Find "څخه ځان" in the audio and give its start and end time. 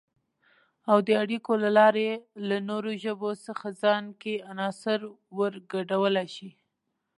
3.45-4.03